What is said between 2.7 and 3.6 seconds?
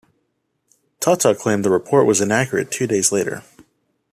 two days later.